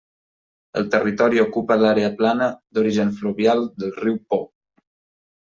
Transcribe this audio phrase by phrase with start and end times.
[0.79, 2.47] El territori ocupa l'àrea plana
[2.79, 4.43] d'origen fluvial del riu Po.